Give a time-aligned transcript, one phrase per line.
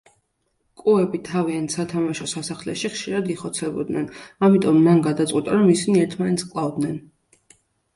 [0.83, 4.11] კუები თავიანთ სათამაშო სასახლეში ხშირად იხოცებოდნენ,
[4.51, 7.03] ამიტომ მან გადაწყვიტა, რომ ისინი ერთმანეთს კლავდნენ.